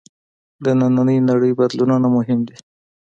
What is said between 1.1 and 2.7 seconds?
نړۍ بدلونونه مهم دي.